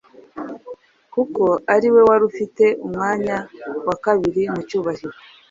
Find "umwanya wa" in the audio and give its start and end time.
2.85-3.95